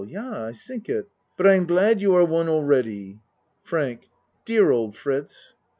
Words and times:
Yah, 0.09 0.47
I 0.47 0.51
tink 0.51 0.89
it. 0.89 1.07
But 1.37 1.45
I 1.45 1.53
am 1.53 1.67
glad 1.67 2.01
you 2.01 2.15
are 2.15 2.25
one 2.25 2.49
already. 2.49 3.21
FRANK 3.61 4.09
Dear 4.45 4.71
old 4.71 4.95
Fritz! 4.95 5.53